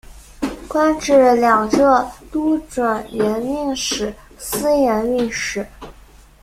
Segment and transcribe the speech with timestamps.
[0.67, 5.63] 官至两浙都转盐运使司盐运使。